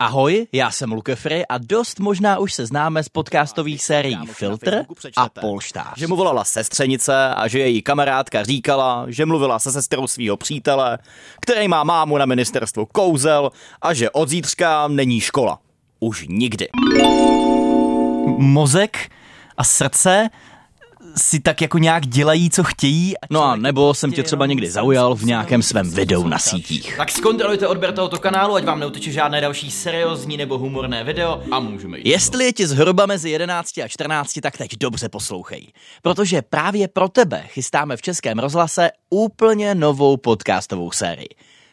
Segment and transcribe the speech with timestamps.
[0.00, 4.84] Ahoj, já jsem Lukefry a dost možná už se známe z podcastových sérií Filtr
[5.16, 5.98] a Polštář.
[5.98, 10.98] Že mu volala sestřenice a že její kamarádka říkala, že mluvila se sestrou svého přítele,
[11.40, 13.50] který má mámu na ministerstvu kouzel
[13.82, 15.58] a že od zítřka není škola.
[16.00, 16.68] Už nikdy.
[18.38, 19.10] Mozek
[19.56, 20.28] a srdce
[21.16, 23.14] si tak jako nějak dělají, co chtějí.
[23.30, 26.94] No a nebo jsem tě třeba někdy zaujal v nějakém svém videu na sítích.
[26.96, 31.60] Tak zkontrolujte odběr tohoto kanálu, ať vám neuteče žádné další seriózní nebo humorné video a
[31.60, 32.06] můžeme jít.
[32.06, 35.66] Jestli je ti zhruba mezi 11 a 14, tak teď dobře poslouchej.
[36.02, 41.28] Protože právě pro tebe chystáme v Českém rozhlase úplně novou podcastovou sérii.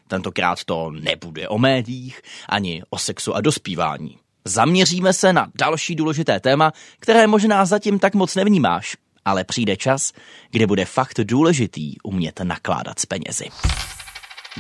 [0.08, 4.18] Tentokrát to nebude o médiích, ani o sexu a dospívání.
[4.46, 8.96] Zaměříme se na další důležité téma, které možná zatím tak moc nevnímáš,
[9.26, 10.12] ale přijde čas,
[10.52, 13.46] kdy bude fakt důležitý umět nakládat s penězi.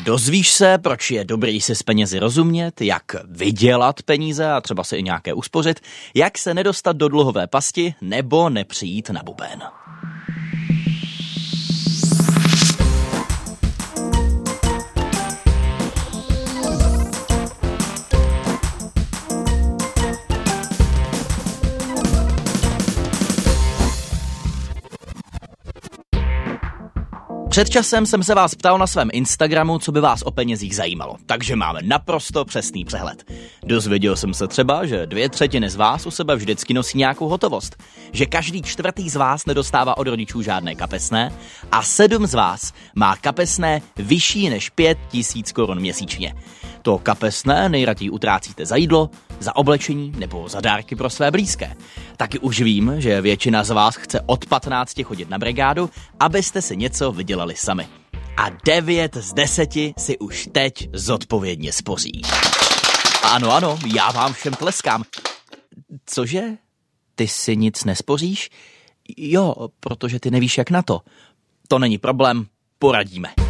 [0.03, 4.95] Dozvíš se, proč je dobrý si s penězi rozumět, jak vydělat peníze a třeba si
[4.95, 5.79] i nějaké uspořit,
[6.13, 9.61] jak se nedostat do dluhové pasti nebo nepřijít na buben.
[27.55, 31.15] Před časem jsem se vás ptal na svém Instagramu, co by vás o penězích zajímalo,
[31.25, 33.31] takže máme naprosto přesný přehled.
[33.63, 37.83] Dozvěděl jsem se třeba, že dvě třetiny z vás u sebe vždycky nosí nějakou hotovost,
[38.11, 41.31] že každý čtvrtý z vás nedostává od rodičů žádné kapesné
[41.71, 46.33] a sedm z vás má kapesné vyšší než pět tisíc korun měsíčně.
[46.81, 51.75] To kapesné nejraději utrácíte za jídlo, za oblečení nebo za dárky pro své blízké.
[52.17, 56.77] Taky už vím, že většina z vás chce od 15 chodit na brigádu, abyste si
[56.77, 57.87] něco vydělali sami.
[58.37, 62.21] A 9 z 10 si už teď zodpovědně spoří.
[63.23, 65.03] Ano, ano, já vám všem tleskám.
[66.05, 66.41] Cože?
[67.15, 68.49] Ty si nic nespoříš?
[69.17, 71.01] Jo, protože ty nevíš jak na to.
[71.67, 72.45] To není problém,
[72.79, 73.44] poradíme.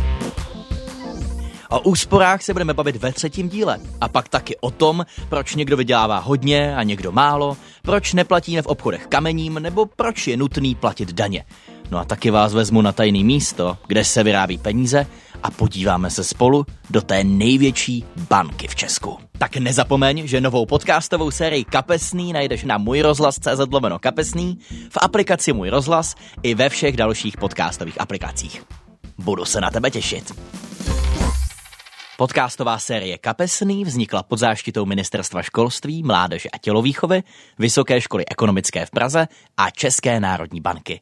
[1.69, 3.79] O úsporách se budeme bavit ve třetím díle.
[4.01, 8.67] A pak taky o tom, proč někdo vydělává hodně a někdo málo, proč neplatíme v
[8.67, 11.45] obchodech kamením nebo proč je nutný platit daně.
[11.91, 15.07] No a taky vás vezmu na tajný místo, kde se vyrábí peníze
[15.43, 19.17] a podíváme se spolu do té největší banky v Česku.
[19.37, 24.59] Tak nezapomeň, že novou podcastovou sérii Kapesný najdeš na můj rozhlas.cz lomeno kapesný,
[24.89, 28.63] v aplikaci Můj rozhlas i ve všech dalších podcastových aplikacích.
[29.17, 30.33] Budu se na tebe těšit.
[32.17, 37.23] Podcastová série Kapesný vznikla pod záštitou Ministerstva školství, mládeže a tělovýchovy,
[37.59, 39.27] Vysoké školy ekonomické v Praze
[39.57, 41.01] a České národní banky.